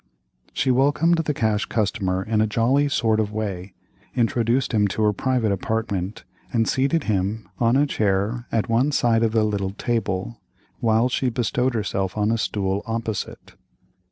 [0.51, 3.75] She welcomed the Cash Customer in a jolly sort of way,
[4.15, 9.21] introduced him to her private apartment, and seated him on a chair at one side
[9.21, 10.41] of a little table,
[10.79, 13.53] while she bestowed herself on a stool opposite.